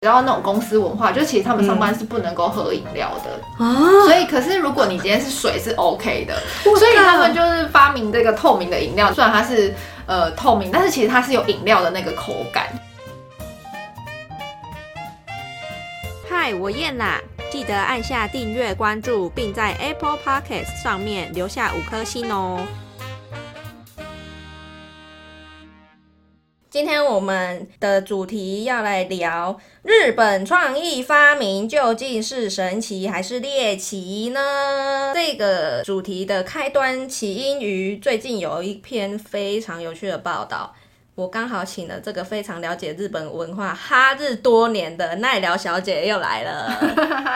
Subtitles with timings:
[0.00, 3.62] 然后那种公司文化，就其实他们上班是不能够喝饮料的。
[3.62, 3.76] 啊，
[4.06, 9.74] 所以，可是如果你今天是水是 OK 的，所以他们就是发明这个透明的饮料，虽然它是
[10.06, 12.68] 呃透明，但是其实它是有饮料的那个口感。
[16.26, 17.20] 嗨，我燕啦，
[17.50, 22.66] 记得按下订阅、关注，并在 Apple Podcast 上面留下五颗星哦。
[26.70, 35.12] 今天我们的主题要来聊日本创意发明究竟是神奇还是猎奇呢？
[35.12, 40.72] 这个主题的开端起因于最近有一篇非常有趣的报道，
[41.20, 46.72] 我刚好请了这个非常了解日本文化哈日多年的奈良小姐又来了。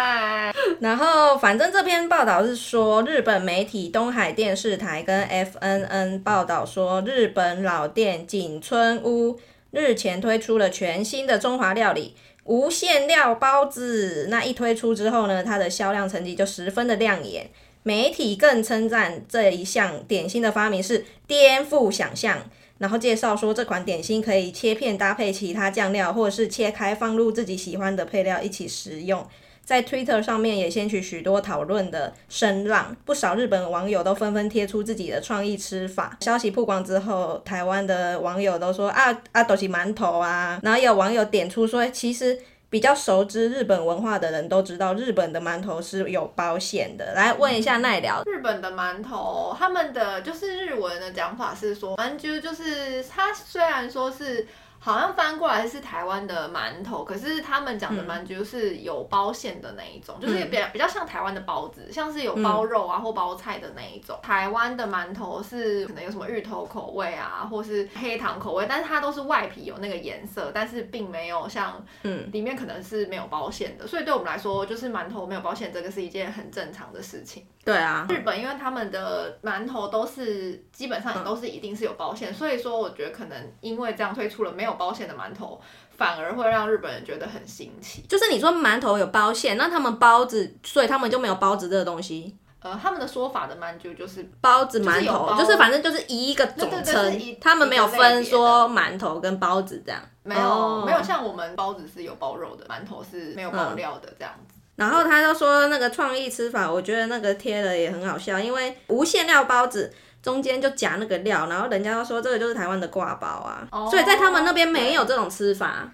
[0.81, 9.39] 然后，反正这篇报道是说，日本媒体东海电视台跟 FNN 报道说，日本老店景村屋
[9.71, 14.29] 日前推出了全新的中华料理无限料包子。
[14.31, 17.51] 那一推出之后呢，它的销量成绩就十分的亮眼。
[17.83, 22.39] 媒体更称赞这一项点心的发明是颠覆想象，
[22.79, 29.27] 然后介绍说这款点心可以切片搭配其他酱料，或者是切开放入自己喜欢的配料一起食用。
[29.65, 36.19] 在 Twitter 上面也掀起许多讨论的声浪，不少日本网友都纷纷贴出自己的创意吃法。
[36.21, 42.39] 消息曝光之后，台湾的网友都说啊啊都是馒头啊，然后有网友点出说，其实
[42.71, 47.15] 比较熟知日本文化的人都知道，日本的馒头是有包馅的。
[47.15, 54.47] 来问一下奈良，日本的馒头，他们的就是日文的讲法是说，馒头就是它虽然说是。
[54.85, 64.19] 好像翻过来是台湾的馒头，可是他们讲的馒头是有包馅的那一种，就是比较比较像台湾的包子，像是有包肉啊或包菜的那一种。
[64.23, 73.87] 台湾的馒头是可能有什么芋头口味啊，或是黑糖口味，但是它都是外皮有那个颜色，但是并没有像嗯里面可能是没有包馅的。
[73.87, 77.47] 所以对我们来说，就是馒头没有包馅这个是一件很正常的事情。
[77.65, 85.61] 对啊，日本因为他们的馒头都是基本上也都是一定是有包馅，所以说我觉得可能因为这样推出了没有包馅的馒头，
[85.97, 88.03] 反而会让日本人觉得很新奇。
[88.09, 92.37] 就是你说馒头有包馅，那他们包子，所以他们就没有包子这个东西。
[92.61, 100.01] 呃，他们的说法的馒珠就是包子、馒头就是反正就是一个总称，他们没有分别说馒头跟包子这样。
[100.23, 104.55] 没有、哦没有像我们包子是有包肉的，馒头是没有包料的这样子。
[104.77, 109.93] 然后他就说那个创意吃法，我觉得那个贴的也很好笑，因为无馅料包子
[110.25, 113.87] 中间就夹那个料，然后人家都说这个就是台湾的挂包啊，哦。
[113.91, 115.87] 所以在他们那边没有这种吃法。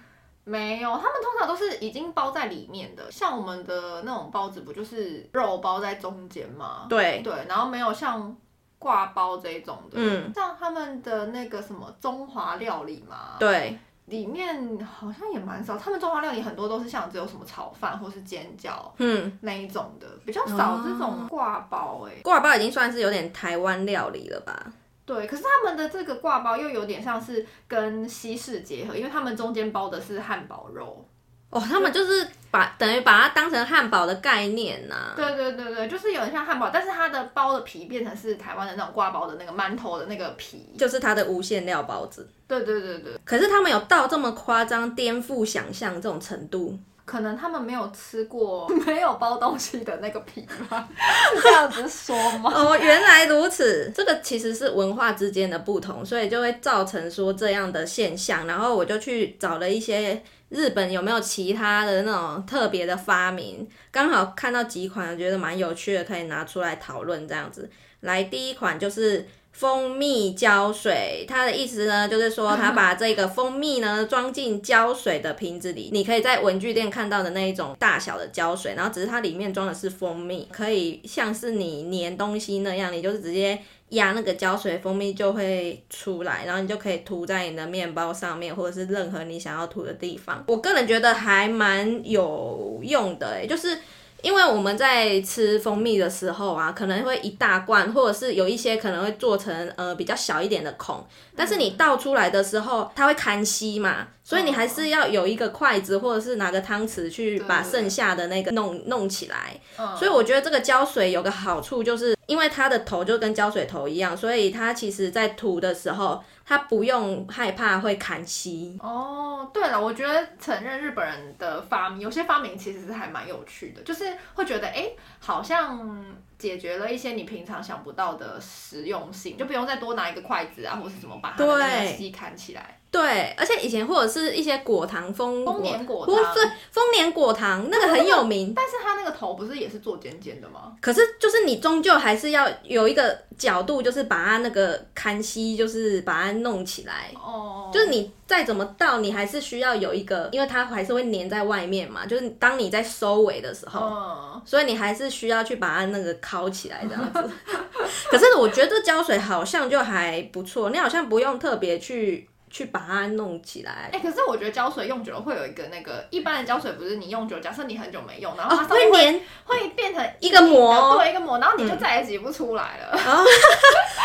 [0.43, 6.87] 没有，他们通常都是已经包在里面的，像我们的那种包子不就是肉包在中间吗？
[6.89, 8.35] 对，对，然后没有像
[8.79, 24.73] 挂包这一种的，嗯，像他们的那个什么中华料理嘛，对，里面好像也蛮少，他们中华料理很多都是像只有什么炒饭或是煎饺嗯，那一种的，比较少这种挂包哎、挂包已经算是有点台湾料理了吧？
[25.05, 31.05] 对，可是他们的这个挂包又有点像是跟西式结合，因为他们中间包的是汉堡肉。
[31.51, 40.65] 哦，他们就是把等于把它当成汉堡的概念呐、对对对对，就是有点像汉堡，但是它的包的皮变成是台湾的那种挂包的那个馒头的那个皮。
[40.79, 42.27] 就是它的无馅料包子。
[42.47, 46.77] 对对对对，可是他们有到这么夸张、颠覆想象这种程度？
[47.03, 50.87] 可能他们没有吃过 没有包东西的那个皮吗，
[51.35, 52.49] 是这样子说吗？
[52.55, 58.47] 哦，原来如此，这个其实是文化之间的不同，所以就会造成说这样的现象。
[58.47, 67.67] 然后我就去找了一些日本有没有其他的那种特别的发明，刚好看到几款，我觉得蛮有趣的，可以拿出来讨论这样子。
[68.01, 69.27] 来，第一款就是。
[69.53, 90.43] 蜂蜜胶水，它的意思呢，就是说它把这个蜂蜜呢装进胶水的瓶子里，你可以在文具店看到的那一种大小的胶水，然后只是它里面装的是蜂蜜，可以像是你粘东西那样，你就是直接压那个胶水，蜂蜜就会出来，然后你就可以涂在你的面包上面，或者是任何你想要涂的地方。
[90.47, 93.77] 我个人觉得还蛮有用的、欸，就是。
[94.21, 109.59] 因为我们在吃蜂蜜的时候啊，可能会一大罐，或者是有一些可能会做成呃比较小一点的孔，但是你倒出来的时候，它会看稀嘛，所以你还是要有一个筷子或者是拿个汤匙去把剩下的那个弄弄起来。
[109.77, 118.77] 嗯所以我觉得这个胶水有个好处，就是因为它的头就跟胶水头一样，所以它其实在涂的时候，它不用害怕会砍漆。
[118.81, 126.05] 哦，对了，我觉得承认日本人的发明，有些发明其实是还蛮有趣的，就是会觉得哎，诶好像
[126.37, 132.80] 解决了一些你平常想不到的实用性，就不用再多拿一个筷子啊，或是什么把它的那个对吸砍起来。
[132.91, 136.41] 对，而且以前或者是一些果糖蜂丰年果不糖是
[136.71, 140.73] 丰年果糖那个很有名，但是它那个头不是也是做尖尖的吗？
[140.81, 147.09] 可是就是你终究还是要有一个角度，就是把它那个看吸，就是把它弄起来。
[147.15, 152.05] 哦，就是你再怎么倒，你还是需要有一个，因为它还是会粘在外面嘛。
[152.05, 157.29] 就是当你在收尾的时候，嗯，所以你还是需要去把它那个烤起来这样子。
[158.11, 163.99] 可是我觉得胶水好像就还不错，你好像不用特别去去把它弄起来哎、。
[163.99, 172.91] 可是我觉得胶水用久了会有一个那个一般的胶水，不是你用久，假设你很久没用，然后它哦，上面会、会粘，会变成一个膜对，一个膜，然后你就再也挤不出来了。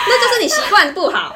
[0.08, 1.34] 那就是你习惯不好。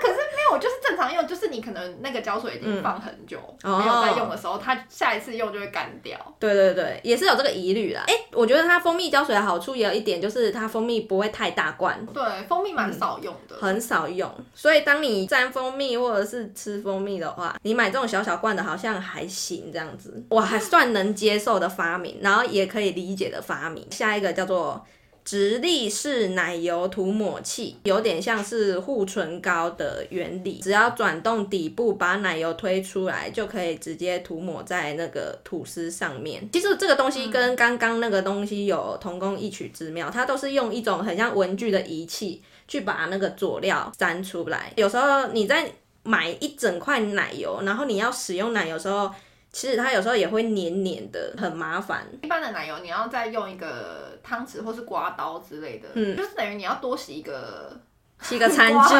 [0.00, 6.18] 可是没有，就是正常用，就是你可能那个胶水已经放很久、哦没有在用的时候，它下一次用就会干掉。
[6.38, 8.04] 对对对，也是有这个疑虑啦。
[8.06, 13.56] 哎、我觉得它蜂蜜胶水的好处也有一点，就是它蜂蜜不会太大罐，对，蜂蜜蛮少用的。
[13.56, 14.30] 很少用。
[14.54, 23.86] 所以当你沾蜂蜜或者是吃蜂蜜的话，你买这种小小罐的，好像还行这样子，我还算能接受的发明，然后也可以理解的发明。
[23.90, 24.84] 下一个叫做。
[25.26, 36.48] 直立式奶油涂抹器有点像是护唇膏的原理，只要转动底部把奶油推出来，就可以直接涂抹在那个吐司上面。
[36.52, 44.72] 其实这个东西跟刚刚那个东西有同工异曲之妙，它都是用一种很像文具的仪器去把那个佐料粘出来。
[44.76, 45.68] 有时候你在
[46.04, 49.10] 买一整块奶油，然后你要使用奶油的时候，
[49.52, 52.06] 其实它有时候也会黏黏的，很麻烦。
[52.22, 57.74] 一般的奶油，你要再用一个汤匙或是刮刀之类的，嗯，就是等于你要多洗一个
[58.20, 58.94] 洗个 餐具，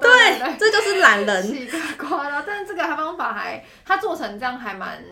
[0.00, 1.42] 对这就是懒人。
[1.46, 5.04] 洗一个刮刀，但是这个方法还它做成这样还蛮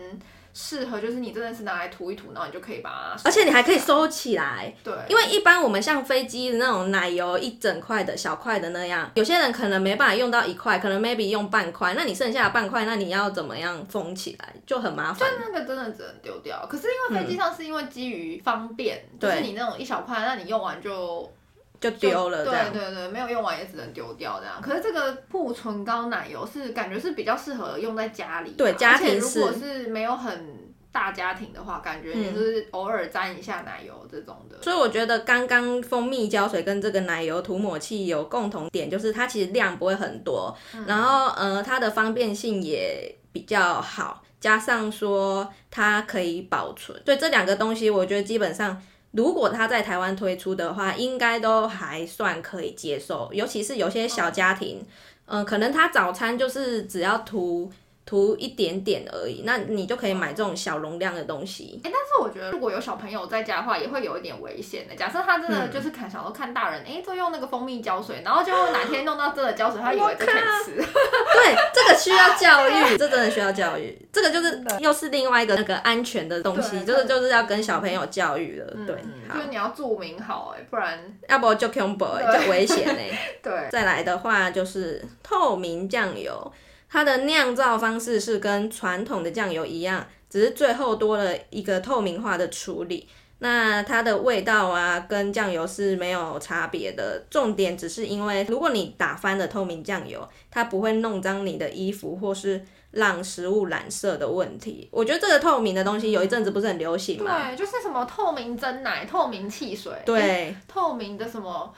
[0.53, 15.29] 适合，就是你真的是拿来涂一涂，然后你就可以把它，而且你还可以收起来，对，因为一般我们像飞机的那种奶油一整块的小块的那样，有些人可能没办法用到一块，可能 maybe 用半块，那你剩下的半块，那你要怎么样封起来，就很麻烦。
[15.39, 16.65] 那个真的只能丢掉。
[16.69, 21.31] 可是因为飞机上是因为基于方便，嗯就是你那种一小块，那你用完就
[21.79, 22.43] 就丢了。
[22.43, 24.61] 对对对，没有用完也只能丢掉这样。
[24.61, 34.61] 可是这个护唇膏奶油是感觉是比较适合用在家里吧，对家庭而且如果是是没有很大家庭的话，感觉也就是偶尔沾一下奶油这种的。
[34.61, 40.53] 所以我觉得刚刚蜂蜜胶水跟这个奶油涂抹器有共同点，就是它其实量不会很多，
[40.85, 48.81] 然后呃它的方便性也比较好，加上说它可以保存，所以这两个东西我觉得基本上。
[49.11, 54.85] 如果他在台湾推出的话，应该都还算可以接受，尤其是有些小家庭，
[55.25, 57.71] 嗯、可能他早餐就是只要涂
[58.09, 61.79] 涂一点点而已，那你就可以买这种小容量的东西。
[61.83, 64.95] 哎、但是我觉得如果有小朋友在家的话，也会有一点危险的。
[64.95, 70.75] 假设他真的嗯就是看想说看大人，哎、都用那个蜂蜜胶水，然后结果哪天弄到真的胶水，他以为这可以吃。
[70.81, 73.95] 对，这个需要教育， 这真的需要教育。
[74.11, 78.65] 这个就是又是另外一个那个安全的东西，对就是就是要跟小朋友教育了。
[78.87, 78.95] 对，
[79.27, 83.15] 好就，是你要注明好、哎，不然要不就 combo 对就危险嘞。
[83.43, 83.69] 对。
[83.69, 86.51] 再来的话就是透明酱油，
[86.89, 93.07] 它的酿造方式是跟传统的酱油一样，只是最后多了一个透明化的处理。
[93.41, 97.23] 那它的味道啊，跟酱油是没有差别的。
[97.29, 102.61] 重点只是因为，如果你打翻了透明酱油，它不会弄脏你的衣服，或是
[102.91, 104.89] 让食物染色的问题。
[104.91, 107.47] 我觉得这个透明的东西有一阵子不是很流行吗？
[107.47, 111.73] 对，就是什么透明蒸奶、透明汽水，对，透明的什么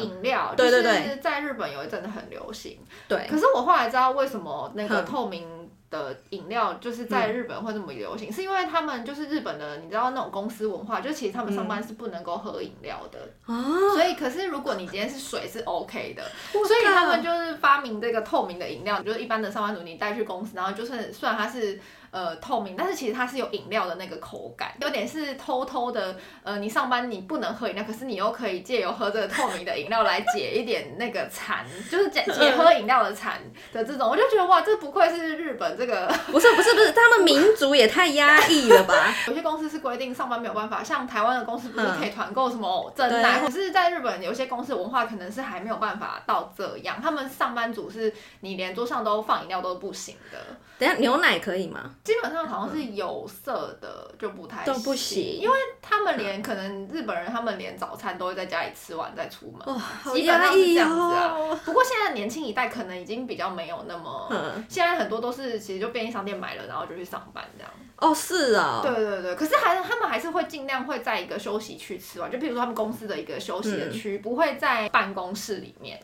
[0.00, 2.78] 饮料，对对就是在日本有一阵子很流行。
[3.08, 5.61] 对，可是我后来知道为什么那个嗯透明
[5.92, 13.18] 的饮料就是在日本会这么流行，是因为他们就是日本的，你知道那种公司文化，就其实他们上班是不能够喝饮料的。
[13.46, 13.54] 哦，
[13.94, 21.78] 所以，可是如果你今天是水是 OK 的，所以他们就是发明这个透明的饮料，就是一般的上班族你带去公司，然后就算虽然它是
[22.10, 33.40] 呃透明，但是其实它是有饮料的那个口感，有点是偷偷的呃，你上班你不能喝饮料，可是你又可以借由喝这个透明的饮料来解一点那个馋，就是解解喝饮料的馋
[33.72, 39.12] 的这种，我就觉得哇，这不愧是日本这个不是不是不是，他们民族也太压抑了吧？
[39.26, 50.38] 有些公司是规定上班没有办法，像台湾的公司不是嗯可以团购什么真奶，可是在日本有些公司文化可能是还没有办法到这样，他们上班族是你连桌上都放饮料都不行的。
[50.78, 51.90] 等下牛奶可以吗？
[52.04, 59.76] 基本上好像是有色的就不太都不行因为他们连可能日本人他们连早餐都会在家里吃完再出门，
[60.14, 61.34] 基本上是这样子啊。
[61.36, 61.58] 哦。
[61.64, 67.70] 不过现在年轻一代可能已经比较没有那么，嗯现在很多都是其实就便利商店买了，然后就去上班这样。
[67.96, 68.80] 哦，是哦。
[68.82, 76.00] 对对对，可是还他们还是会尽量会在一个休息区吃完，就比如说他们公司的一个休息的区，不会在办公室里面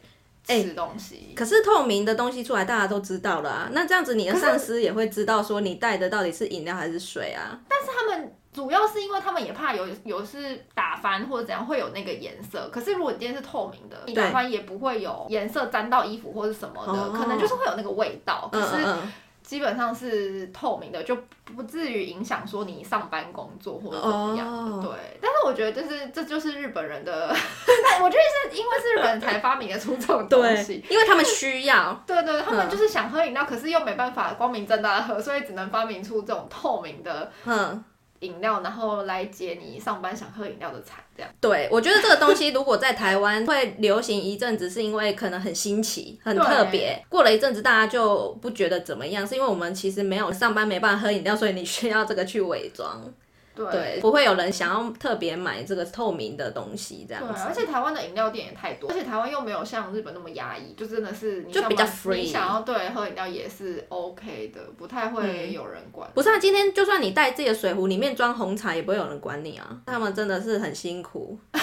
[0.46, 1.32] 哎吃东西。
[1.34, 3.68] 可是透明的东西出来，大家都知道了啊。
[3.72, 7.58] 那这样子，你的上司也会知道说你带的到底是饮料还是水啊？
[7.68, 12.68] 但是他们主要是因为他们也怕有有是打翻或者怎样会有那个颜色。
[12.72, 18.48] 可是如果你今天是透明的，你打翻也不会有颜色沾到衣服或者什么的，哦可能就是会有那个味道。
[18.52, 19.12] 可是嗯嗯
[19.49, 21.17] 基本上是透明的，就
[21.57, 24.90] 不至于影响说你上班工作或者怎么样对，
[25.23, 27.35] 但是我觉得就是这就是日本人的，
[27.90, 30.85] 但我觉得是因为是日本人才发明得出这种东西。
[30.90, 31.99] 因为他们需要。
[32.07, 37.83] 对对，他们嗯就是想喝饮料，可是又没办法光明正大的喝，所以只能发明出这种透明的嗯，
[38.20, 41.30] 饮料，然后来解你上班想喝饮料的馋，这样。
[41.40, 47.00] 对，我觉得这个东西如果在台湾会流行一阵子，是因为可能很新奇、很特别。
[47.08, 53.02] 过了一阵子，大家就不觉得怎么样，是因为我们其实没有上班没办法喝饮料，所以你需要这个去伪装。
[53.58, 57.42] 对对，不会有人想要特别买这个透明的东西这样对，子。
[57.48, 66.08] 而且台湾的饮料店也太多，而且台湾又没有像日本那么压抑，就真的是你就比较 free 你想要对喝饮料也是 OK 的，不太会有人管。
[66.14, 69.80] 不是啊，今天就算你带自己的水壶，里面装红茶，也不会有人管你啊。
[69.86, 71.38] 他们真的是很辛苦。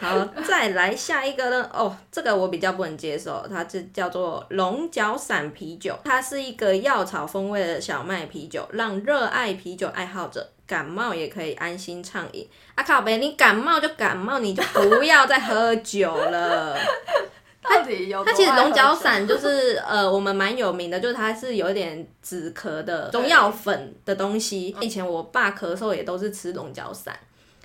[0.00, 1.70] 好，再来下一个呢？
[1.72, 12.46] 哦，这个我比较不能接受，它是叫做龙角散啤酒，它是一个药草风味的小麦啤酒，让热爱啤酒爱好者感冒也可以安心畅饮。
[12.74, 16.76] 啊靠北，你感冒就感冒，你就不要再喝酒了。
[17.62, 24.74] 到底有它其实龙角角散就是呃，我们蛮有名的，就是它是有一点止咳的中药粉的东西。
[24.80, 27.14] 以前我爸咳嗽也都是吃龙角散。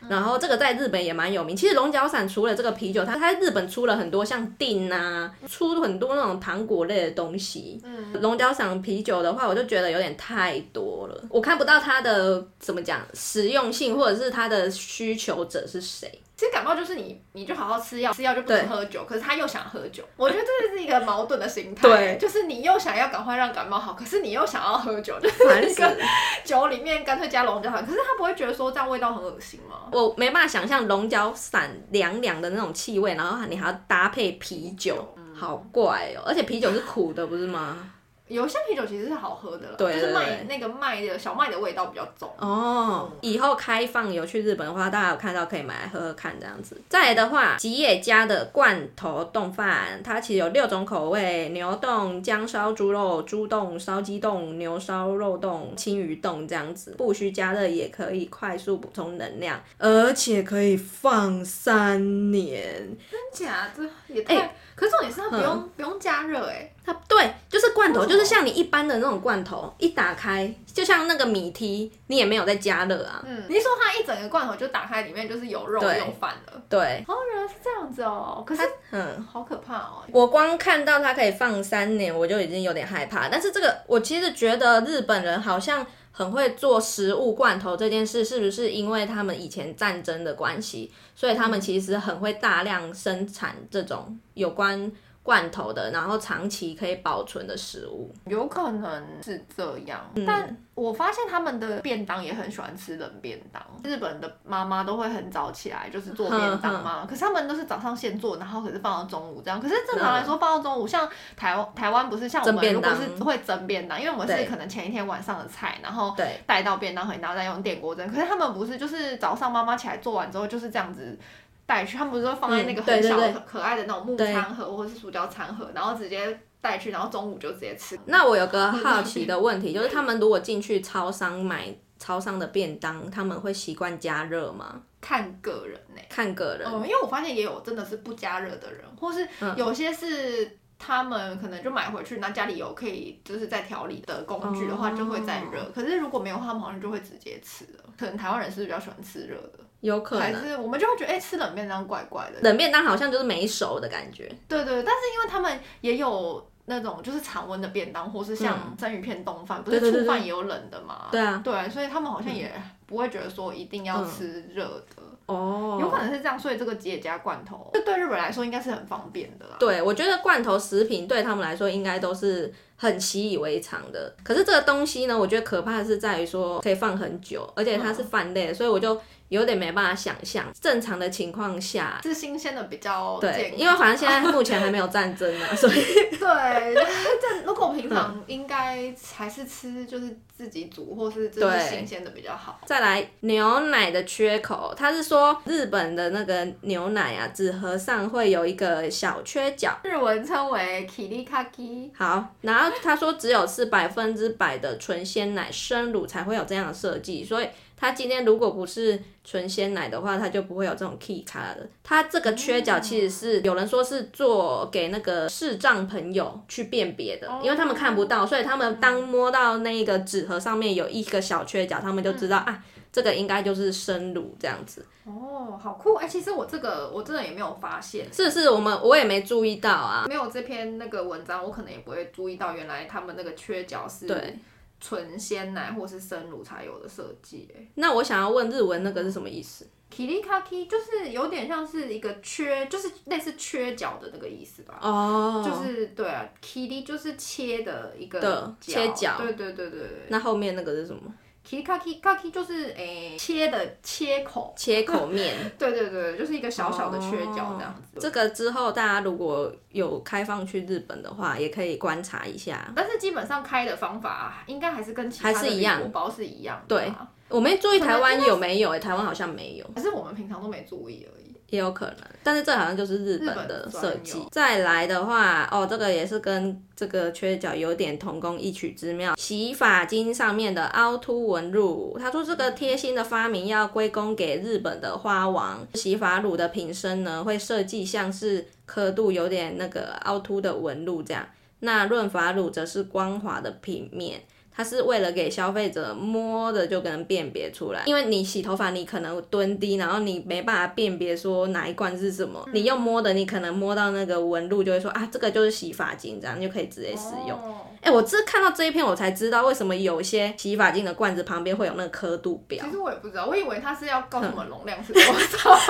[0.08, 1.56] 然后这个在日本也蛮有名。
[1.56, 7.80] 其实龙角散除了这个啤酒，它它在日本出了很多像锭啊，出很多那种糖果类的东西。
[7.84, 16.22] 嗯，龙角散啤酒的话，我就觉得有点太多了，我看不到它的怎么讲实用性，或者是它的需求者是谁。
[16.38, 21.88] 其实感冒就是你，你就好好吃药，吃药就不能喝酒，可是他又想喝酒，我觉得这是一个矛盾的心态。
[21.88, 25.98] 对就是你又想要赶快让感冒好，可是你又想要喝酒，就是烦死一个
[26.44, 29.88] 酒里面干脆加龙角散，可是他不会觉得说这样味道很恶心吗？
[29.92, 36.24] 我没办法想象龙角散凉凉的那种气味，然后你还要搭配啤酒，好怪哦！
[36.26, 37.92] 而且啤酒是苦的，不是吗？
[38.28, 42.28] 有些啤酒其实是好喝的啦，对就是麦那个麦的小麦的味道比较重。
[42.40, 46.82] 哦，以后开放有去日本的话，大家有看到可以买来喝喝看这样子。
[46.90, 62.98] 再来的话，吉野家的罐头冻饭，它其实有六种口味：牛冻、姜烧猪肉、猪冻、烧鸡冻、牛烧肉冻、青鱼冻这样子，不需加热也可以快速补充能量，而且可以放三年。
[63.12, 63.72] 真假？
[63.76, 64.56] 这也太……
[64.76, 73.24] 可是重点是它不用、不用加热哎、它对，就是罐头，就是像你一般的那种罐头，一打开就像那个米梯，你也没有在加热啊。
[73.26, 76.62] 嗯，你是说它一整个罐头就打开，里面就是有肉有饭了？
[76.68, 78.44] 对，哦，原来是这样子哦。
[78.46, 79.26] 可是嗯。
[79.32, 80.04] 好可怕哦。
[80.12, 83.28] 我光看到它可以放三年，我就已经有点害怕。
[83.30, 85.86] 但是这个，我其实觉得日本人好像
[86.18, 94.90] 很会做食物罐头这件事，是不是因为他们以前战争的关系，所以他们其实很会大量生产这种有关
[95.26, 98.14] 罐头的，然后长期可以保存的食物。
[98.28, 103.60] 有可能是这样，嗯但我发现他们的便当也很喜欢吃冷便当。
[103.84, 107.08] 日本的妈妈都会很早起来，就是做便当嘛。
[107.10, 109.60] 可是他们都是早上现做，然后可是放到中午这样。
[109.60, 118.08] 可是正常来说，放到中午，像台湾台湾不是像我们如果是会蒸便当，因为我们是可能前一天晚上的菜，然后对，带到便当盒，然后再用电锅蒸。
[118.08, 121.18] 可是他们不是，就是早上妈妈起来做完之后就是这样子
[121.66, 127.98] 带去，他们不是都放在那个很小很可爱的那种木餐盒或者是塑胶餐盒，然后直接带去，然后中午就直接吃。
[128.06, 134.82] 那我有个 好奇的问题，就是他们如果进去超商买超商的便当，他们会习惯加热吗？
[135.02, 136.68] 看个人呢、看个人。
[136.68, 145.72] 嗯，因为我发现也有真的是不加热的人，或是嗯有些是他们可能就买回去，那家里有可以就是在调理的工具的话，哦就会再热。
[145.74, 147.84] 可是如果没有的话，他们好像就会直接吃了。
[147.98, 152.42] 可能台湾人是比较喜欢吃热的，有可能还能是我们就会觉得哎、吃冷便当怪怪的。
[152.42, 154.28] 冷便当好像就是没熟的感觉。
[154.48, 161.08] 对对，但是因为他们也有那种就是常温的便当，或是像生鱼片冻饭，不是对对对对醋饭也有冷的嘛？
[161.12, 162.52] 对啊，对，所以他们好像也
[162.86, 164.66] 不会觉得说一定要吃热
[164.96, 165.04] 的。
[165.26, 169.56] 哦有可能是这样，所以这个吉野家罐头，这对日本来说应该是很方便的啦。
[169.60, 174.16] 对，我觉得罐头食品对他们来说应该都是很习以为常的。
[174.24, 179.00] 可是这个东西呢，我觉得可怕的是在于说可以放很久，而且它是饭类，所以我就。
[179.30, 185.76] 有点没办法想象，正常的情况下是新鲜的比较对，因为反正现在目前还没有战争啊，所以
[186.20, 186.76] 对，
[187.20, 192.60] 这如果平常应该还是吃就是自己煮或是就是新鲜的比较好。
[192.66, 201.90] 再来牛奶的缺口，他是说日本的那个牛奶啊，纸盒上会有一个小缺角，日文称为 kirikaki。
[201.98, 207.48] 好，然后他说只有是百分之百的纯鲜奶生乳才会有这样的设计，所以。
[207.78, 211.70] 它今天如果不是纯鲜奶的话，它就不会有这种 key 卡的。
[211.84, 222.64] 它这个缺角其实是有人说是做给那个视障朋友去辨别的，因为他们看不到，所以他们当摸到那个纸盒上面有一个小缺角，他们就知道啊，
[222.94, 224.86] 这个应该就是生乳这样子。
[225.04, 225.96] 哦，好酷！
[225.96, 234.08] 哎，其实我这个我真的也没有发现，是是，我们我也没注意到啊，没有这篇那个文章，我可能也不会注意到，原来他们那个缺角是。
[234.08, 234.40] 对。
[234.86, 244.78] 纯鲜奶或是生乳才有的设计，哎，那我想要问日文那个是什么意思？Kirikaki 就是有点像是一个缺，就是类似缺角的那个意思吧？
[244.80, 249.90] 哦，就是对啊，Kiri 就是切的一个的切角，对对对对对。
[250.10, 251.02] 那后面那个是什么
[251.48, 255.36] ？Kaki kaki 就是诶切的切口，切口面。
[255.58, 258.00] 对对对，就是一个小小的缺角这样子。
[258.00, 262.72] 这个之后大家如果有开放去日本的话，也可以观察一下。
[262.76, 266.62] 但是基本上开的方法应该还是跟其他的面包是一样。
[266.68, 266.92] 对，
[267.30, 271.35] 我没注意台湾有没有诶，台湾好像没有，可是我们平常都没注意而已。
[271.56, 274.22] 也有可能，但是这好像就是日本的设计。
[274.32, 279.16] 再来的话，哦，这个也是跟这个缺角有点同工异曲之妙。
[279.16, 285.66] 洗发精上面的凹凸纹路，他说这个贴心的发明要归功给日本的花王。
[285.74, 291.26] 洗发乳的瓶身呢，会设计像是刻度有点那个凹凸的纹路这样。
[291.60, 294.22] 那润发乳则是光滑的平面。
[294.56, 307.38] 它是为了给消费者摸的就能辨别出来，因为你洗头发你可能蹲低，然后你没办法辨别说哪一罐是什么，你用摸的你可能摸到那个纹路就会说啊这个就是洗发精，这样就可以直接使用。
[307.86, 312.66] 哎，我这看到这一篇我才知道为什么有些洗发精的罐子旁边会有那个刻度表。
[312.66, 315.56] 其实我也不知道，我以为它是要告诉我们容量是多少。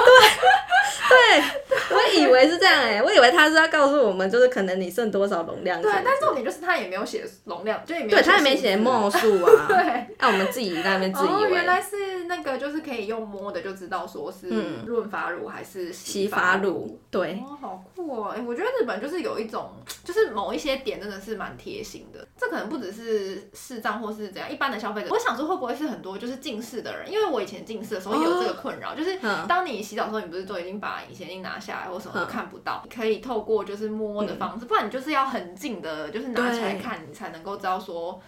[1.10, 5.82] 对，对我以为是这样哎，我以为他是要告诉我们就是可能你剩多少容量。
[5.82, 8.18] 对，但重点就是他也没有写容量，就也没有。
[8.18, 8.76] 对他也没写。
[8.76, 14.48] 墨 数啊，对，那我们自己在那边自以为，原来是那个，就是可以用摸的就知道说是
[14.86, 19.72] 润发乳还是洗发乳，对，哦，好酷哦，哎，我觉得日本就是有一种，
[20.04, 38.22] 就是某一些点真的是蛮贴心的，这可能不只是视障或是怎样，一般的消费者，我想说会不会是很多就是近视的人，因为我以前近视的时候有这个困扰，就是当你洗澡的时候，你不是都已经把隐形眼镜拿下来或什么都看不到，可以透过就是摸的方式，不然你就是要很近的，就是拿起来看，你才能够知道说。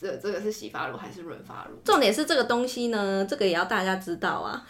[0.00, 1.76] 这这个是洗发乳还是润发乳？
[1.84, 4.64] 重点是这个东西呢，这个也要大家知道啊。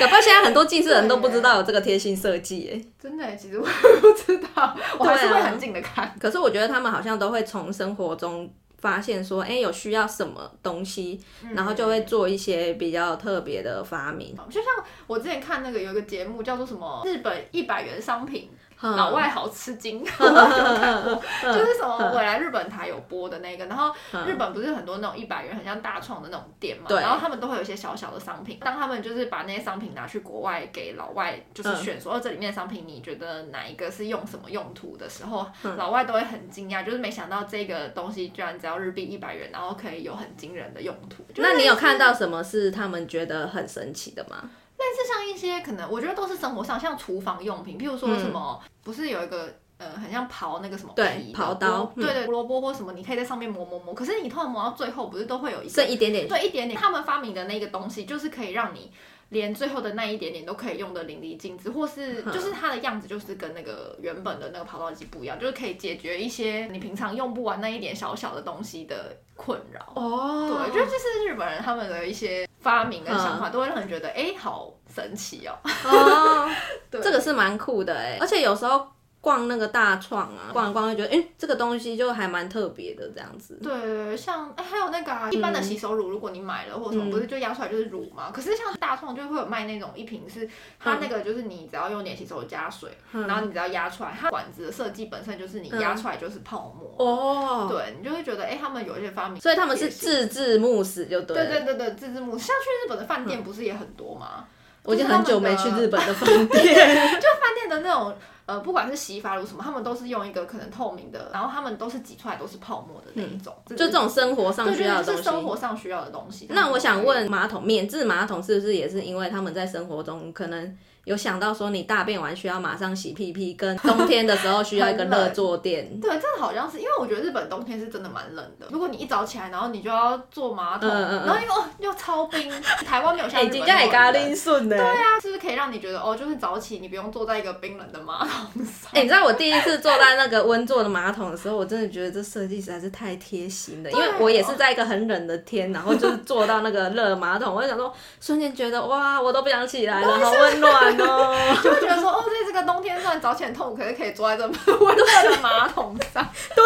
[0.00, 2.84] 搞不好现在很多近视人都不知道有这个贴心设计哎。
[3.00, 6.14] 真的，其实我不知道，我还是会很近的看。
[6.20, 11.20] 可是我觉得他们好像都会从生活中发现说，哎，有需要什么东西，
[11.54, 14.36] 然后就会做一些比较特别的发明。
[14.50, 14.70] 就像
[15.06, 18.50] 我之前看那个有一个节目叫做什么日本一百元商品。
[18.80, 23.92] 老外好吃惊， 就是什么我来日本台有播的那个，然后
[24.26, 41.24] 日本不是很多那种一百元很像大创的那种店嘛，然后他们都会有一些小小的商品，当他们就是把那些商品拿去国外给老外就是选说，这里面的商品你觉得哪一个是用什么用途的时候，老外都会很惊讶，就是没想到这个东西居然只要日币一百元，然后可以有很惊人的用途。
[41.36, 44.48] 那你有看到什么是他们觉得很神奇的吗？
[44.78, 53.92] 类似像一些可能，我觉得都是生活上，像厨房用品，譬如说什么，不是有一个呃，很像刨那个什么皮刨刀，对对，胡萝卜或什么，你可以在上面磨磨磨。
[53.92, 56.26] 可是你突然磨到最后，不是都会有一剩一点点？
[56.26, 56.80] 对，一点点。
[56.80, 58.90] 他们发明的那个东西，就是可以让你
[59.30, 69.92] 连最后的那一点点都可以用的淋漓尽致，或是就是它的样子就是跟那个原本的那个跑道机不一样，就是可以解决一些你平常用不完那一点小小的东西的困扰。
[69.94, 72.46] 哦，对，我觉得这是日本人他们的一些。
[72.60, 75.54] 发明跟想法都会让人觉得，哎，好神奇哦！
[75.84, 76.50] 哦，
[76.90, 78.84] 这个是蛮酷的哎，而且有时候。
[79.20, 83.58] 逛那个大创啊，逛逛就觉得，哎，这个东西就还蛮特别的这样子。
[83.60, 88.30] 对，像哎，还有那个一般的洗手乳，如果你买了或什么，不是就压出来就是乳吗？
[88.32, 96.94] 可是像大创就会有卖那种一瓶是，它那个就是你只要用点洗手加水，然后你只要压出来，它管子的设计本身就是你压出来就是泡沫。
[97.04, 97.66] 哦。
[97.68, 101.36] 对，你就会觉得，哎，他们有一些发明，所以他们是自制慕斯就对。
[101.36, 104.44] 对对对对，自制慕斯，像去日本的饭店不是也很多吗？
[104.84, 106.64] 我已经很久没去日本的饭店，
[107.20, 108.14] 就饭店的那种。
[108.48, 115.10] 呃，不管是洗发乳什么，他们都是用一个可能透明的，然后他们都是挤出来都是泡沫的那一种，就这种生活上需要的东西。
[115.10, 116.46] 就是生活上需要的东西。
[116.48, 120.74] 那我想问，马桶免治马桶是不是也是因为他们在生活中可能
[121.08, 125.98] 有想到说你大便完需要马上洗屁屁，跟冬天的时候需要一个 热坐垫？
[126.00, 128.66] 对，这个好像是因为我觉得日本冬天是真的蛮冷的。
[128.70, 132.52] 如果你一早起来，然后你就要坐马桶，嗯嗯嗯然后又哦又超冰，
[132.84, 134.76] 台湾没有像日本真的会加那么冷冷顺的。
[134.76, 138.28] 对啊，是不是可以让你觉得哦，就是早起你不用坐在一个冰冷的马桶
[138.64, 138.90] 上？
[138.92, 143.90] 哎、你知道我第一次坐在那个温坐的马桶的时候，我真的觉得这设计实在是太贴心了。
[143.90, 147.90] 因为我也是在一个很冷的天，然后就是坐到那个热马桶，我就想说，
[148.20, 151.34] 瞬间觉得哇，我都不想起来了，好温暖哦。
[151.62, 156.26] 就会觉得说哦，在这个冬天虽然早起很痛苦，可是可以坐在这温热的马桶上。
[156.54, 156.64] 对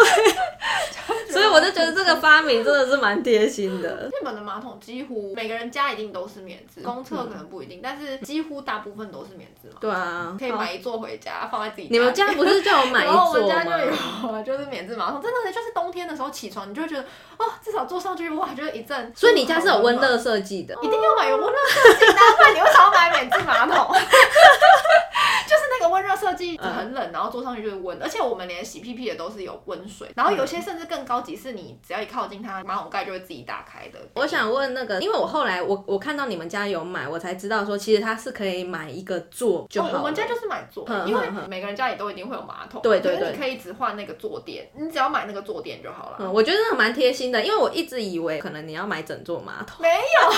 [1.31, 4.07] 所以我就觉得这个发明真的是蛮贴心的。
[4.11, 9.77] 日本的马桶几乎每个人家一定都是免治，公厕可能不一定，但是几乎大部分都是免治嘛。
[9.81, 13.71] 对啊，可以买一座回家，放在自己你们家不是就有买一然后我们家就？
[13.71, 17.01] 有啊，就是免治马桶，真的就是冬天的时候起床，你就会觉得
[17.37, 19.11] 哦，至少坐上去哇，就是一阵。
[19.15, 20.75] 所以你家是有温暖热设计的。
[20.83, 23.95] 一定要买有温热设计不然你为什么要买免治马桶？
[25.45, 33.99] 就是那个温热设计很冷，然后坐上去就是温，而且我们连洗屁屁的都是有温水，然后有些甚至更高级，是你只要一靠近它，马桶盖就会自己打开的。
[34.15, 39.89] 我想问那个，因为我后来我我看到你们家有买，我才知道说其实它是可以买一个座就好。
[39.89, 46.17] 哦我们家就是买座，因为每个人家里都一定会有马桶，对对你可以只换那个坐垫，你只要买那个坐垫就好了。
[46.19, 49.81] 嗯，我觉得那蛮贴心的，因为我一直以为可能你要买整座马桶。
[49.81, 50.37] 没有啦，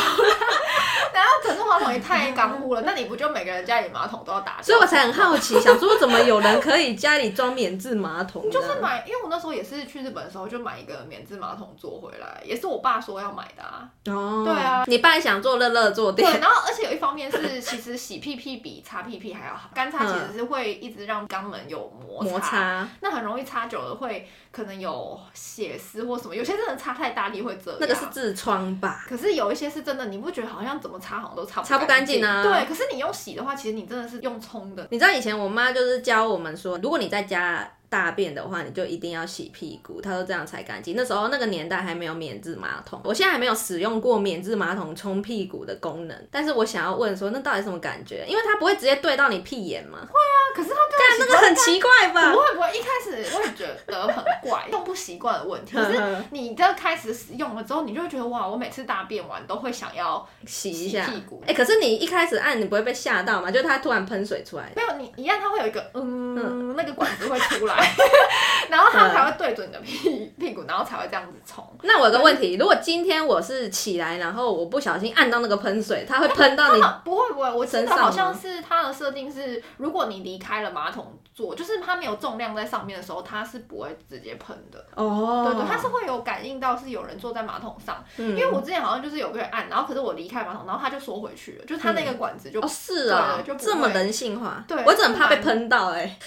[1.13, 4.61] 然后可是马桶也太干枯了，那你不就每个人家里马桶都要打？
[4.61, 8.49] 所以我才很好奇，想说怎么有人可以家里装免治马桶？
[8.49, 13.89] 就是买，因为我那时候也是去日本的时候就买一个免治马桶坐回来，也是我爸说要买的啊。
[14.07, 27.79] 哦，对啊你爸想做乐乐坐垫对，然后而且有一方面是，其实洗屁屁比擦屁屁还要好，干擦其实是会一直让肛门有摩擦，摩擦那很容易擦久了会可能有血丝或什么，有些真的擦太大力会这样。
[27.81, 29.05] 那个是痔疮吧？
[29.07, 34.87] 可是有一些是真的，你不觉得好像怎么擦好像都擦不擦不干净啊对，可是你用洗的话，其实你真的是用冲的。
[34.91, 40.97] 你知道以前我妈就是教我们说，如果你在家大便的话，你就一定要洗屁股，他说这样才干净。
[40.97, 48.25] 那时候那个年代还没有免治马桶，我现在还没有使用过免治马桶冲屁股的功能，但是我想要问说，那到底什么感觉？
[48.27, 49.99] 因为它不会直接对到你屁眼吗？
[50.01, 52.37] 会啊可是它干那个很奇怪吧不？
[52.37, 55.77] 会不会，一开始我也觉得很怪，用不习惯的问题。
[55.77, 55.97] 可是
[56.31, 63.49] 你这开始使用了之后，你就会觉得哇，我每次大便完都会想要洗一下屁股哎、可是你一开始按，你不会被吓到吗？
[63.49, 64.69] 就它突然喷水出来。
[64.75, 67.84] 没有你一按它会有一个嗯，那个管子会出来，
[68.69, 71.63] 然后它才会对准你的屁屁股，然后才会这样子冲。
[71.83, 84.83] 那我有个问题，如果今天我是起来，然后我不小心按到那个喷水，它会喷到你它 不会不会，我记身上好像是它的设定是，如果你离开了马桶座，就是它没有重量在上面的时候，它是不会直接喷的。
[84.95, 94.63] 哦，对对，它是会有感应到是有人坐在马桶上，嗯因为我之前好像就是有个人按，然后可是我离开马桶，然后它就缩回去了，就它那个管子就、哦，是啊、就这么人性化。
[94.67, 96.17] 对我只很怕被喷到哎、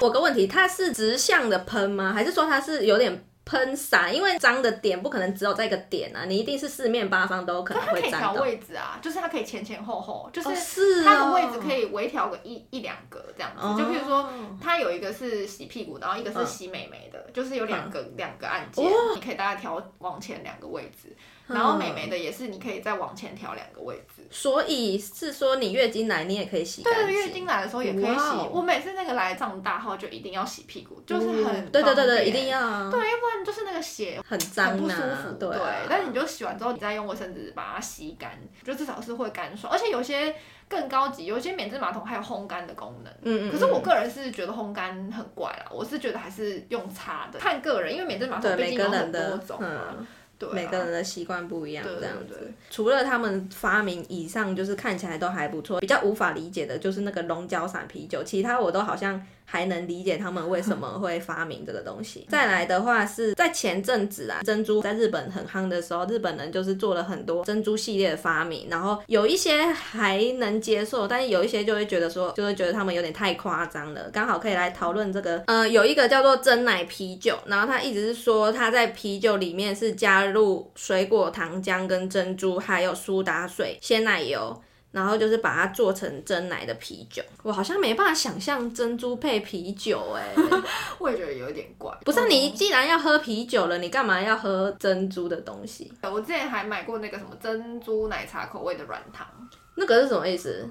[0.00, 2.12] 我个问题，它是直向的喷吗？
[2.12, 4.10] 还是说它是有点喷洒？
[4.10, 8.32] 因为脏的点不可能只有在一个点啊，你一定是四面八方都可能可它可以调。
[8.32, 13.64] 位置啊，就是它可以前前后后，就是它的哦位置可以微调个一一两个这样子。
[13.64, 14.28] 哦就比如说，
[14.60, 21.16] 它有一个是洗屁股，然后一个是洗美眉的，就是有两个两个按键，哦你可以大概调往前两个位置。
[21.48, 24.22] 嗯然后美眉的也是，你可以再往前调两个位置。
[24.30, 28.48] 所以是说你月经来你也可以洗干对，月经来的时候也可以洗。
[28.50, 38.32] 我每次那个来上大号就一定要洗屁股，就是很嗯对对对对，一定要啊，对，要不然就是那个血很脏很不舒啊服，，对啊但是你就洗完之后，你再用卫生纸把它吸干，
[38.64, 39.72] 就至少是会干爽。
[39.72, 40.34] 而且有些
[40.68, 43.12] 更高级，有些免治马桶还有烘干的功能。
[43.22, 50.04] 嗯嗯，可是我嗯个人是觉得烘干很怪啦，我是觉得还是用擦的，看个人，因为免治马桶毕竟有很多种嘛。
[50.38, 50.40] 嗯。
[50.40, 52.34] 对啊、每个人的习惯不一样，这样子。
[52.38, 62.26] 对除了他们发明以上，就是看起来都还不错，比较无法理解的就是那个龙角散啤酒，其他我都好像还能理解他们为什么会发明这个东西。
[62.28, 74.10] 再来的话是在前阵子啊，珍珠在日本很夯的时候，日本人就是做了很多珍珠系列的发明，然后有一些还能接受，但是有一些就会觉得说，就会觉得他们有点太夸张了。
[74.12, 84.60] 刚好可以来讨论这个，呃，有一个叫做真奶啤酒，然后他一直是说他在啤酒里面是加入水果糖浆跟珍珠，还有苏打水、鲜奶油。
[84.90, 90.22] 然后就是把它做成真奶的啤酒，我好像没办法想象珍珠配啤酒哎、
[90.98, 91.92] 我也觉得有一点怪。
[92.04, 95.92] 不是你既然要喝啤酒了，你干嘛要喝珍珠的东西？
[96.02, 99.26] 嗯我之前还买过那个什么珍珠奶茶口味的软糖，
[99.74, 100.66] 那个是什么意思？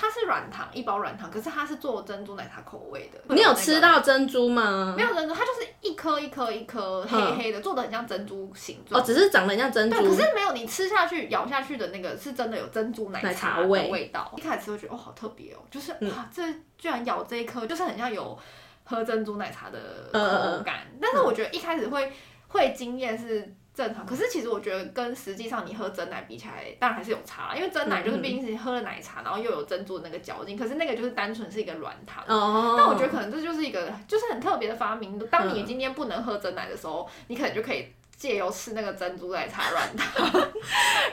[0.00, 3.34] 它是软糖，一包软糖，可是它是做珍珠奶茶口味的。
[3.34, 4.94] 你有吃到珍珠吗？
[4.96, 8.98] 没有珍珠，它就是一颗一颗一颗黑黑的，做的很像珍珠形状。
[8.98, 10.08] 哦，只是长得很像珍珠对，。
[10.08, 14.32] 可是没有你吃下去咬下去的那个是真的有珍珠奶奶茶味味道。
[14.38, 16.42] 一开始吃会觉得哦好特别哦，就是、嗯哇这
[16.78, 18.38] 居然咬这一颗，就是很像有
[18.84, 19.78] 喝珍珠奶茶的
[20.10, 20.86] 口感。
[20.98, 22.10] 但是我觉得一开始会
[22.48, 23.54] 会惊艳是。
[23.80, 32.22] 正常，可是其实我觉得跟实际上你喝真奶比起来，当然还是有差啦，因为真奶就是毕竟是喝了奶茶，然后又有珍珠的那个嚼劲，可是那个就是单纯是一个软糖。
[32.26, 35.18] 哦，但我觉得可能这就是一个就是很特别的发明。
[35.30, 40.50] 当你嗯今天不能喝真奶的时候，你可能就可以借由吃那个珍珠奶茶软糖，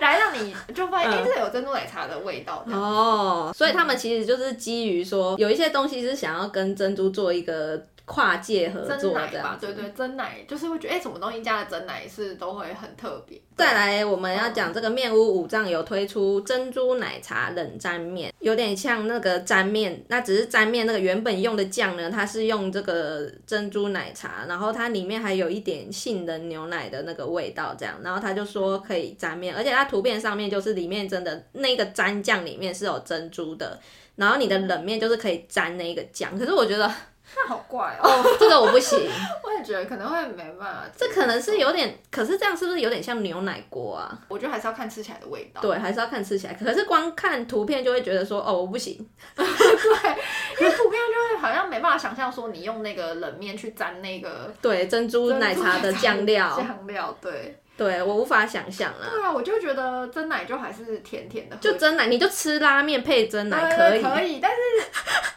[0.02, 2.66] 来让你就发现， 哎、嗯这有珍珠奶茶的味道。
[2.68, 9.58] 哦，所以他们其实就是基于说，有一些东西是想要跟珍珠做一个跨界合真作的吧。
[9.60, 13.38] 对对，真奶就是会觉得，哎、什么东西加了真奶是都会很特别。
[13.58, 33.78] 再来，我们要讲这个面屋五藏有推出珍珠奶茶冷沾面，有点像那个沾面，那只是沾面那个原本用的酱呢，它是用这个珍珠奶茶，然后它里面还有一点杏仁牛奶的那个味道，这样，然后他就说可以沾面，而且它图片上面就是里面真的那个沾酱里面是有珍珠的，
[34.16, 36.90] 然后你的冷面就是可以沾那个酱，可是我觉得
[37.40, 39.00] 那好怪哦，哦，这个我不行，
[39.44, 40.84] 我也觉得可能会没办法。
[40.98, 44.18] 这可能是有点，可是这样是不是有点像牛奶锅啊？
[44.28, 45.62] 我觉得还是要看吃起来的味道。
[45.62, 46.54] 对，还是要看吃起来。
[46.54, 48.96] 可是光看图片就会觉得说，哦，我不行。
[49.36, 57.60] 对，因为图片就会好像没办法想象说你用那个冷面去沾那个对，珍珠奶茶的酱料， 酱料对。
[57.78, 59.08] 对我无法想象啦。
[59.12, 64.58] 对啊，我就觉得真奶就还是甜甜的，就真奶，你就吃拉面配真奶可以，可以，但是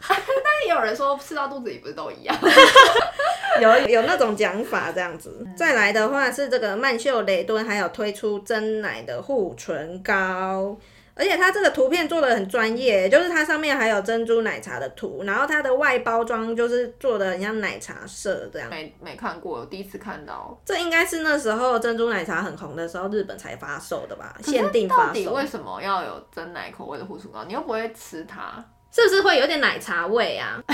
[0.08, 2.36] 但是也有人说吃到肚子里不是都一样。
[3.60, 5.46] 有有那种讲法这样子。
[5.56, 10.76] 再来的话是这个曼秀雷敦还有推出真奶的护唇膏。
[11.20, 18.70] 而且它这个图片做的很专业，就是它上面还有珍珠奶茶的图，然后它的外包装就是做的很像奶茶色这样。
[18.70, 20.58] 没没看过，我第一次看到。
[20.64, 24.34] 这应该是那时候珍珠奶茶很红的时候，日本才发售的吧？
[24.42, 27.44] 限定发售到底为，什么要有真奶口味的护唇膏？
[27.44, 30.62] 你又不会吃它，是不是会有点奶茶味啊？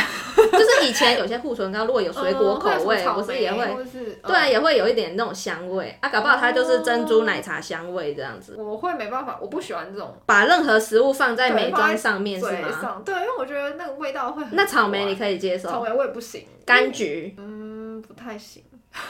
[0.52, 8.54] 就是以前有些护唇膏如果有水果口味，嗯不是也会是对啊，嗯也会有一点那种香味啊，搞不好它就是珍珠奶茶香味这样子。
[8.58, 13.02] 我会没办法，我不喜欢这种把任何食物放在美妆上面是吗？
[13.04, 18.62] 对，因为我觉得那个味道会很那草莓你可以接受，草莓我也不行，柑橘嗯不太行。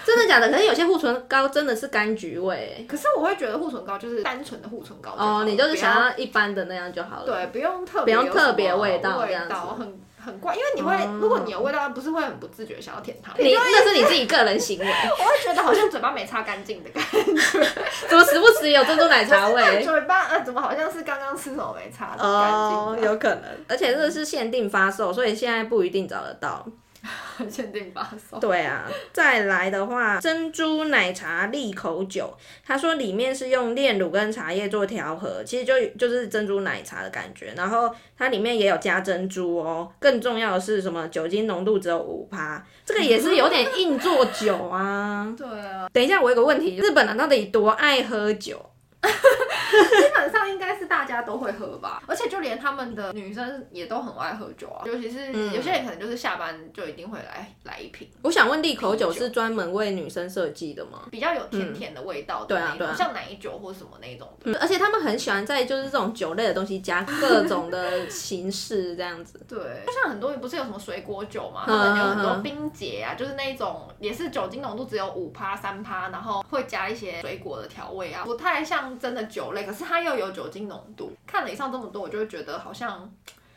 [0.04, 0.50] 真的假的？
[0.50, 7.26] 可是有些护唇膏真的是柑橘味可是我会觉得护唇膏就是单纯的护唇膏哦，你就是想要一般的那样就好了。
[7.26, 17.20] 对，不用特不用特别味道这味样子道很很怪，因为你会，哦如果你有味道，不是会很不自觉想要舔它，你那是你自己个人行为， 我会觉得好像嘴巴没擦干净的感觉，
[18.08, 19.84] 怎么时不时有珍珠奶茶味？
[19.84, 26.66] 嘴巴呃怎么好像是刚刚吃什么没擦干净哦，有可能，而且这个是限定发售，所以现在不一定找得到。
[27.48, 28.40] 限定发送。
[28.40, 37.52] 对啊，再来的话，珍珠奶茶利口酒，他说里面是用炼乳跟茶叶做调和，其实就就是珍珠奶茶的感觉。
[37.56, 41.06] 然后它里面也有加珍珠哦，更重要的是什么？
[41.08, 45.32] 酒精浓度只有五趴，这个也是有点硬做酒啊。
[45.38, 48.60] 对啊，等一下，我有个问题，日本人到底多爱喝酒？
[49.72, 55.52] 基本上应该是大家都会喝吧，而且就连他们的女生也都很爱喝酒啊，尤其是嗯。
[55.52, 61.02] 有些人可能就是下班就一定会来来一瓶，我想问，利口酒是专门为女生设计的吗？
[61.10, 62.94] 比较有甜甜的味道对啊对啊。
[62.94, 64.50] 像奶酒或什么那种的。
[64.50, 69.40] 嗯，而且他们很喜欢在就是这种酒类的东西加各种的形式这样子。
[69.48, 81.12] 对，就像很多不是有什么水果酒嘛，他嗯们有很多冰结啊，就是那种也是酒精浓度只有五趴三趴，然后会加一些水果的调味啊，不太像真的酒类，可是它又有酒精浓度。
[81.26, 83.12] 看了以上这么多，我就会觉得好像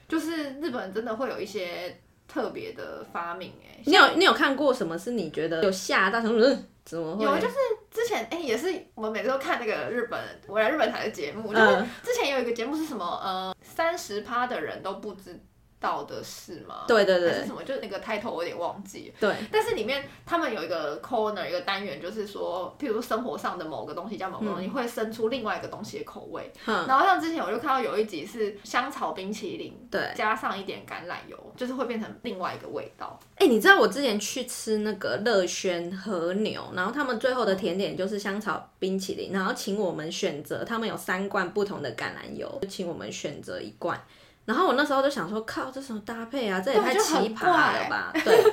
[0.08, 6.44] 就是日本人真的会有一些特别的发明哎、你有你有看过什么是你觉得有吓到什么？
[6.44, 7.24] 嗯怎么会？
[7.24, 7.56] 有就是
[7.92, 15.40] 之前哎、也是我们每次都看那个日本我来日本台的节目，就是嗯之前有一个节目是什么呃三十趴的人都不知
[15.80, 16.86] 道的事吗？
[16.88, 17.64] 对对对是什么？
[17.64, 19.16] 就是那个 title 我有点忘记了。
[19.20, 26.52] 对，但是里面他们有一个 corner 一个单元，就是说，譬如说生活上的某个东西加某个东西，会生出另外一个东西的口味。
[26.66, 30.12] 嗯，然后像之前我就看到有一集是香草冰淇淋，对。
[30.16, 33.20] 加上一点橄榄油，就是会变成另外一个味道。
[33.36, 44.00] 哎、你知道我之前去吃那个乐轩和牛，然后他们最后的甜点就是香草冰淇淋，然后请我们选择，他们有三罐不同的橄榄油，请我们选择一罐。
[44.46, 46.60] 然后我那时候就想说，靠，这什么搭配啊？
[46.60, 48.12] 这也太奇葩了吧？
[48.26, 48.44] 对。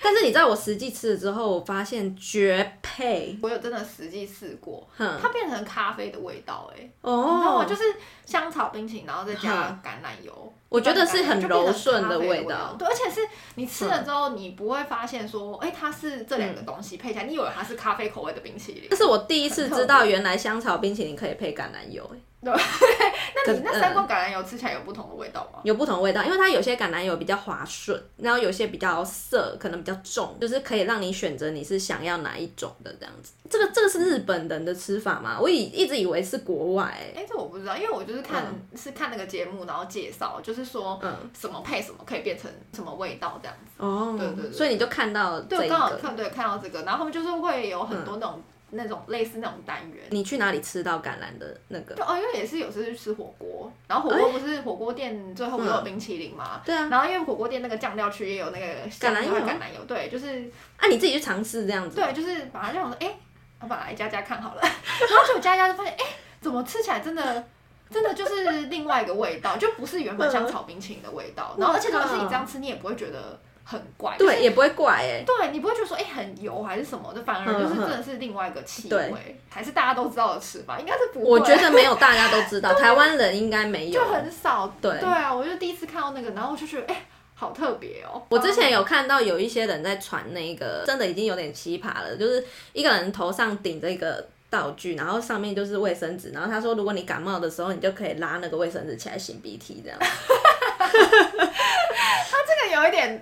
[0.00, 3.36] 但是你知道我实际吃了之后，我发现绝配。
[3.42, 6.80] 我有真的实际试过，哼，它变成咖啡的味道、哎。
[6.80, 7.64] 你知道吗？
[7.64, 7.82] 哦，就是
[8.24, 10.52] 香草冰淇淋，然后再加橄榄油。
[10.68, 12.76] 我觉得是很柔顺的味道道。
[12.78, 18.96] 对，而且是你吃了之后，你不会发现说，哎、它是这两个东西配起来，你以为它是咖啡口味的冰淇淋这。
[18.96, 22.08] 是我第一次知道，原来香草冰淇淋可以配橄榄油，
[22.50, 23.12] 哎
[23.46, 25.60] 那你那三罐橄榄油吃起来有不同的味道吗？
[25.62, 33.32] 有不同味道，因为它有些橄榄油比较滑顺，然后有些比较涩，可能比较重，就是可以让你选择你是想要哪一种的这样子。
[33.50, 35.38] 这个这个是日本人的吃法吗？
[35.40, 38.44] 我以一直以为是国外、哎哎、这我不知道，因为我就是看、
[38.76, 43.72] 是看那个节目，然后介绍，就是说嗯，什么配什么可以变成什么味道这样子。
[43.78, 45.92] 哦，对对对所以你就看到这对，一刚好。
[45.96, 50.04] 看对看到这个，然后他们就是会有很多那种、那种类似那种单元。
[50.10, 51.94] 你去哪里吃到橄榄的那个？
[51.94, 56.60] 就哦，因为也是有时去吃火锅，然后火锅不是火锅店最后不是有冰淇淋嘛？
[56.64, 61.96] 对啊，然后因为火锅店那个酱料区也有那个橄榄油橄榄油，对，就是啊，你自己去尝试这样子。
[61.96, 63.14] 对，就是把它这样说，哎、
[63.60, 66.04] 我把它来加加看好了， 然后就加一加就发现，哎、
[66.40, 67.44] 怎么吃起来真的。
[67.92, 71.54] 真的就是另外一个味道，就不是原本香草冰淇淋的味道。
[71.58, 74.16] 然后，而且重点是你这样吃，你也不会觉得很怪。
[74.18, 81.26] 对，也不会怪哎、对你不会觉得说，哎、很油还是什么的，反而就是真的是另外一个气对味，还是大家都知道的吃法，应该是不会。
[81.26, 84.12] 我觉得没有大家都知道， 台湾人应该没有就。
[84.12, 84.72] 很少。
[84.80, 88.22] 对对啊，我就第一次看到那个，然后我就觉得，哎、好特别哦。
[88.28, 99.98] 我之前有看到有一些人在传那个，真的已经有点奇葩了，就是一个人头上顶着一个道具，然后上面就是卫生纸，然后他说如果你感冒的时候，你就可以拉那个卫生纸起来擤鼻涕，这样，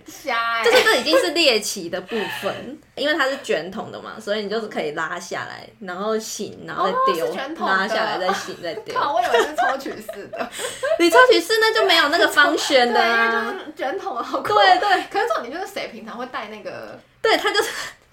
[0.07, 8.94] 瞎哎、就是这已经是猎奇的部分， 因为它是卷筒的嘛，所以你就是可以拉下来，然后醒，然后再哦丢，拉下来再醒再丢。
[8.94, 10.50] 我以为是抽取式的，
[10.98, 14.55] 你抽取式那就没有那个方旋，的啊，就是卷筒的好酷。
[14.55, 16.98] 对对可是重点就是谁平常会带那个？
[17.22, 17.70] 对，他就是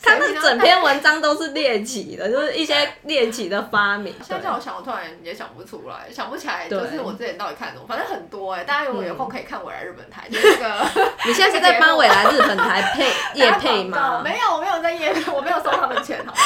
[0.07, 4.13] 他那整篇文章都是猎奇的， 就是一些猎奇的发明。
[4.25, 14.21] 现在叫我想，我突然也想不出来，想不起来，就是我之前到底看什么，反正很多哎、大家如果有空可以看《我来日本台》，就是那个 你现在是在帮未来日本台配 夜配吗？
[14.23, 16.39] 没有，我没有在夜配，我没有收他们钱，好吗？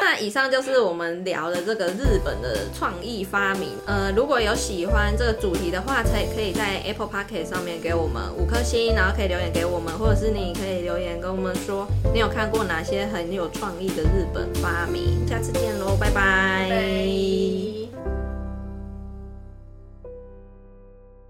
[0.00, 3.70] 那以上就是我们聊的这个日本的创意发明。
[3.86, 15.26] 呃，如果有喜欢这个主题的话，可以可以在 Apple p o c k e t 上面给我们五颗星，然后可以留言给我们，或者是你可以留言跟我们说你有看过哪些很有创意的日本发明。
[15.26, 17.63] 下次见喽，拜拜拜